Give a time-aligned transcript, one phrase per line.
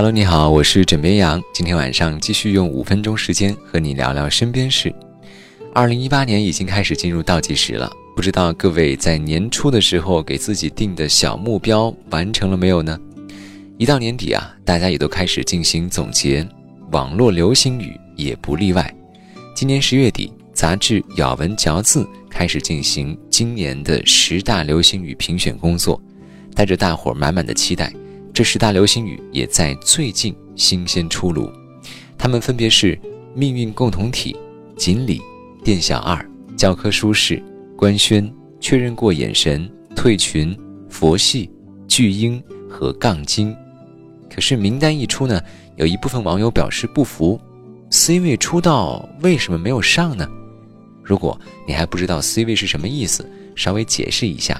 [0.00, 1.42] Hello，你好，我是枕边羊。
[1.52, 4.90] 今天晚上继续用五分钟时间和你聊聊身边事。
[5.74, 12.98] 二零一八年已经开始进入倒计时了，不知道各位在年初的时候给自己定的小目标完成了没有呢？
[13.76, 16.48] 一到年底啊，大家也都开始进行总结，
[16.92, 18.90] 网络流行语也不例外。
[19.54, 26.00] 今年十月底，杂志《咬文嚼字》开始进行今年的十大流行语评选工作，
[26.54, 27.92] 带着大伙满满的期待，
[28.32, 31.50] 这十大流行语也在最近新鲜出炉。
[32.16, 32.98] 它们分别是
[33.34, 34.36] “命运共同体
[34.76, 35.20] ”“锦鲤”。
[35.62, 36.24] 店小二、
[36.56, 37.42] 教科书式、
[37.76, 40.58] 官宣、确认过眼神、退群、
[40.88, 41.50] 佛系、
[41.86, 43.54] 巨婴和杠精。
[44.34, 45.38] 可是名单一出呢，
[45.76, 47.38] 有一部分网友表示不服
[47.90, 50.26] ：C 位出道为什么没有上呢？
[51.02, 54.58] 如果你还不知道 C 位是什么意思，稍微解释一下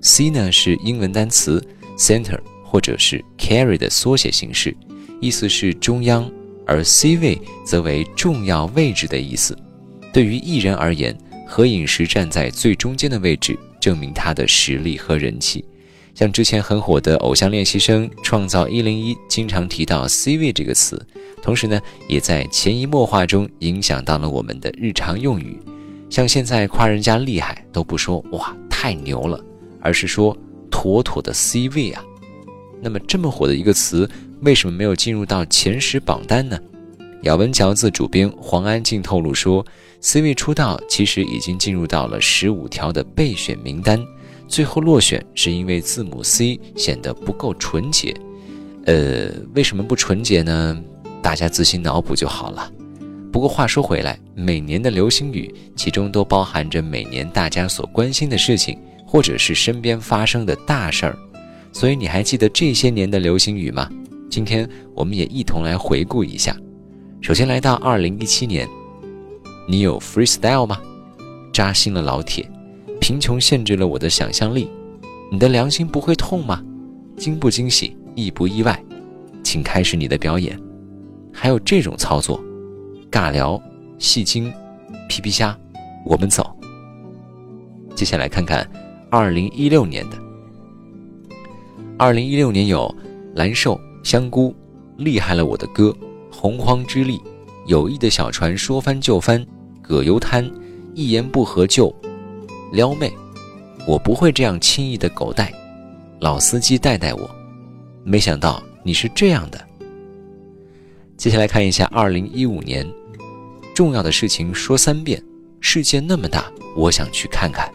[0.00, 1.64] ：C 呢是英文单词
[1.96, 2.40] center
[2.72, 4.74] 或者是 carry 的缩写形式，
[5.20, 6.28] 意思是中央，
[6.66, 9.54] 而 C 位则为重要位置的意思。
[10.10, 11.14] 对于艺人而言，
[11.46, 15.62] 合影时站在最中间的位置，证明他的实力和人气。
[16.14, 20.98] 像之前很火的《偶像练习生》《创造一零一》，经常提到 “C 位”这个词，
[21.42, 25.60] 同时呢，也在潜移默化中影响到了我们的日常用语。
[26.08, 29.38] 像现在夸人家厉害，都不说“哇，太牛了”，
[29.78, 30.34] 而是说
[30.72, 32.02] “妥妥的 C 位啊”。
[32.82, 36.58] 那么这么火的一个词，为什么没有进入到前十榜单呢？
[37.22, 39.64] 咬文嚼字主编黄安静透露说
[40.00, 44.04] ，C 位出道其实已经进入到了十五条的备选名单，
[44.48, 48.12] 最后落选是因为字母 C 显得不够纯洁。
[48.86, 50.82] 呃，为什么不纯洁呢？
[51.22, 52.68] 大家自行脑补就好了。
[53.30, 61.16] 不过话说回来，每年的流行语其中都包含着每年大家所关心的事情，或者是身边发生的大事儿。
[61.72, 63.88] 所以你还记得这些年的流行语吗？
[64.30, 66.56] 今天我们也一同来回顾一下。
[67.20, 68.68] 首先来到二零一七年，
[69.66, 70.80] 你有 freestyle 吗？
[71.52, 72.48] 扎心了老铁，
[73.00, 74.70] 贫穷限制了我的想象力。
[75.30, 76.62] 你的良心不会痛吗？
[77.16, 78.78] 惊不惊喜，意不意外？
[79.42, 80.58] 请开始你的表演。
[81.32, 82.42] 还有这种操作，
[83.10, 83.60] 尬聊、
[83.98, 84.52] 戏精、
[85.08, 85.58] 皮皮虾，
[86.04, 86.54] 我们走。
[87.94, 88.68] 接下来看看
[89.10, 90.18] 二零一六年的。
[92.02, 92.92] 二零一六年有
[93.36, 94.52] 蓝瘦、香菇，
[94.96, 95.96] 厉害了我的歌。
[96.32, 97.22] 洪荒之力，
[97.68, 99.46] 友谊的小船说翻就翻，
[99.80, 100.50] 葛优瘫，
[100.94, 101.94] 一言不合就
[102.72, 103.12] 撩妹，
[103.86, 105.52] 我不会这样轻易的狗带，
[106.18, 107.30] 老司机带带我，
[108.02, 109.64] 没想到你是这样的。
[111.16, 112.84] 接下来看一下二零一五年，
[113.72, 115.22] 重要的事情说三遍，
[115.60, 117.72] 世界那么大，我想去看看。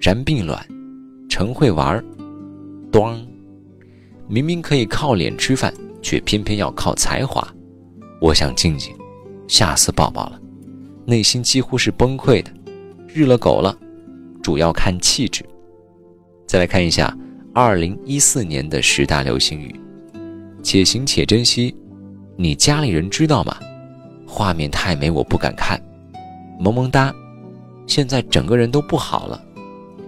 [0.00, 0.66] 然并卵，
[1.28, 2.02] 陈会玩儿，
[2.90, 3.22] 端，
[4.28, 7.46] 明明可以靠脸吃饭，却偏偏要靠才华。
[8.20, 8.94] 我想静静，
[9.48, 10.40] 吓死宝宝了，
[11.04, 12.50] 内心几乎是崩溃的，
[13.08, 13.76] 日了狗了，
[14.42, 15.44] 主要看气质。
[16.46, 17.16] 再来看一下
[17.52, 19.74] 二零一四年的十大流行语：
[20.62, 21.74] 且行且珍惜，
[22.36, 23.56] 你家里人知道吗？
[24.26, 25.80] 画面太美，我不敢看。
[26.58, 27.12] 萌萌哒，
[27.86, 29.44] 现在整个人都不好了，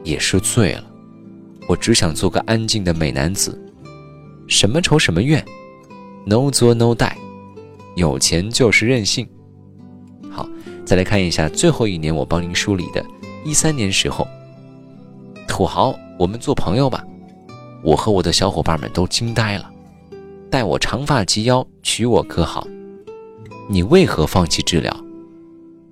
[0.03, 0.85] 也是醉了。
[1.69, 3.61] 我只想做个安静的美男子。
[4.47, 5.45] 什么仇什么怨
[6.27, 7.17] ，no 作 no die。
[7.97, 9.29] 有钱就是任性。
[10.31, 10.49] 好，
[10.85, 13.05] 再来看一下最后一年我帮您梳理的，
[13.45, 14.27] 一三年时候，
[15.47, 17.05] 土豪，我们做朋友吧。
[17.83, 19.71] 我和我的小伙伴们都惊呆了。
[20.51, 22.67] 待我长发及腰，娶我可好？
[23.69, 24.95] 你为何放弃治疗？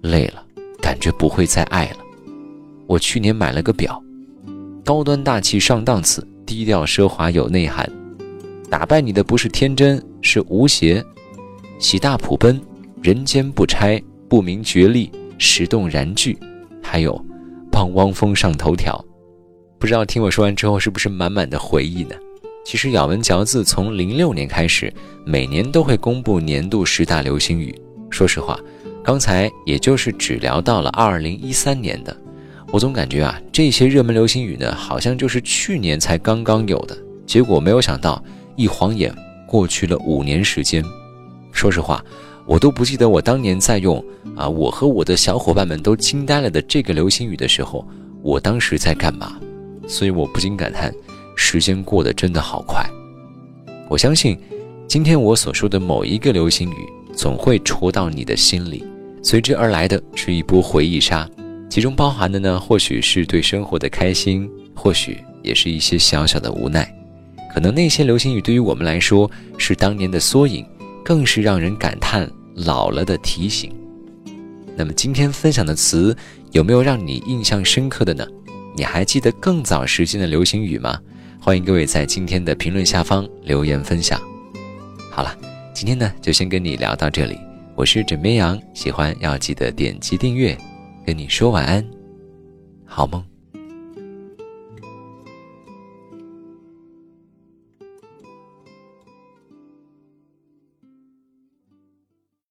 [0.03, 0.45] 累了，
[0.81, 1.99] 感觉不会再爱了。
[2.87, 4.03] 我去年买了个表，
[4.85, 7.89] 高端大气上档次，低调奢华有内涵。
[8.73, 11.05] 打败你的不是天真，是无邪。
[11.79, 12.59] 喜大普奔，
[13.03, 16.39] 人间不拆，不明觉厉，石动燃具，
[16.83, 17.23] 还有
[17.71, 18.99] 帮汪峰上头条。
[19.79, 22.15] 不知道听我说完之后是不是满满的回忆呢？
[22.65, 24.91] 其实咬文嚼字从零六年开始，
[25.27, 27.79] 每年都会公布年度十大流行语。
[28.09, 28.59] 说实话，
[29.05, 32.17] 刚才也就是只聊到了二零一三年的，
[32.73, 36.97] 我总感觉啊，这些热门流行语呢，好像就是去年才刚刚有的。
[37.27, 38.23] 结果没有想到，
[38.57, 39.15] 一晃眼
[39.47, 40.85] 过去了五年时间。
[41.53, 42.05] 说实话，
[42.47, 44.03] 我都不记得我当年在用
[44.35, 47.87] 啊，我和我的小伙伴们都惊呆了的这个流行语的时候，
[48.23, 49.39] 我当时在干嘛？
[49.87, 50.93] 所以我不禁感叹，
[51.37, 52.85] 时间过得真的好快。
[53.89, 54.39] 我相信，
[54.89, 58.85] 今天我所说的某一个流行语，总会戳到你的心里，
[59.23, 61.29] 随之而来的是一波回忆杀，
[61.69, 66.91] 其中包含的呢，或许是对生活的开心，或许也是一些小小的无奈。
[67.53, 70.65] 可能那些流行语对于我们来说是当年的缩影，
[71.05, 73.75] 更是让人感叹老了的提醒。
[74.75, 76.17] 那么今天分享的词
[76.53, 78.27] 有没有让你印象深刻的呢？
[78.75, 80.99] 你还记得更早时间的流行语吗？
[81.39, 84.19] 欢迎各位在今天的评论下方留言分享。
[85.11, 85.37] 好了，
[85.75, 87.39] 今天呢就先跟你聊到这里。
[87.75, 90.57] 我是枕边羊，喜欢要记得点击订阅。
[91.05, 91.85] 跟你说晚安，
[92.87, 93.32] 好梦。